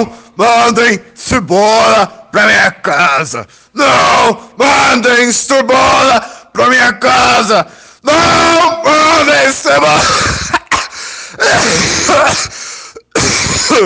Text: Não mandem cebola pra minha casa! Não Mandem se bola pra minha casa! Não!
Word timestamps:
Não 0.00 0.12
mandem 0.36 0.98
cebola 1.14 2.06
pra 2.32 2.46
minha 2.46 2.70
casa! 2.70 3.46
Não 3.74 4.40
Mandem 4.56 5.30
se 5.30 5.62
bola 5.62 6.20
pra 6.52 6.68
minha 6.68 6.92
casa! 6.94 7.66
Não! 8.02 8.69